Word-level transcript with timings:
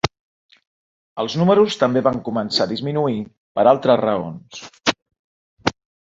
Els 1.23 1.33
números 1.41 1.75
també 1.83 2.01
van 2.07 2.17
començar 2.29 2.65
a 2.65 2.71
disminuir 2.71 3.19
per 3.59 3.65
altres 3.73 4.01
raons. 4.01 4.63